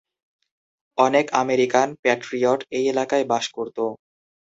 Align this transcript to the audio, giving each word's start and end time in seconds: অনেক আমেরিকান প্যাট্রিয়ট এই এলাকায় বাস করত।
অনেক 0.97 1.25
আমেরিকান 1.35 1.87
প্যাট্রিয়ট 2.01 2.59
এই 2.77 2.85
এলাকায় 2.93 3.25
বাস 3.31 3.45
করত। 3.55 3.77